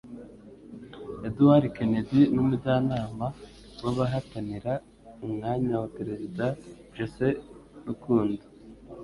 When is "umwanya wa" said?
5.25-5.89